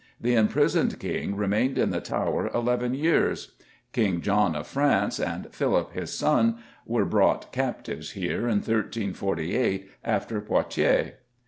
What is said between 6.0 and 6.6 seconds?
son,